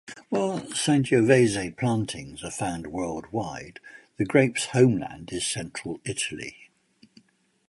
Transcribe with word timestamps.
While 0.29 0.61
Sangiovese 0.73 1.77
plantings 1.77 2.43
are 2.43 2.49
found 2.49 2.87
worldwide, 2.87 3.79
the 4.17 4.25
grape's 4.25 4.65
homeland 4.73 5.31
is 5.31 5.45
central 5.45 5.99
Italy. 6.03 6.71